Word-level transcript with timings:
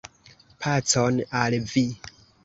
Pacon 0.63 1.19
al 1.41 1.57
vi. 1.73 1.85